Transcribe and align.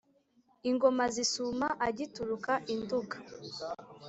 ingoma 0.69 1.03
zisuma 1.15 1.67
agituruka 1.87 2.53
i 2.73 2.75
nduga 2.79 3.17